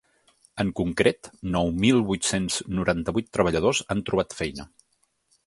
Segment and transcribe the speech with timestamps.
[0.61, 4.69] En concret, nou mil vuit-cents noranta-vuit treballadors han trobat feina.